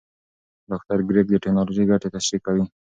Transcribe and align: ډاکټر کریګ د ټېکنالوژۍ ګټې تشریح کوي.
ډاکټر 0.69 0.99
کریګ 1.07 1.25
د 1.31 1.37
ټېکنالوژۍ 1.43 1.83
ګټې 1.91 2.09
تشریح 2.15 2.41
کوي. 2.45 2.63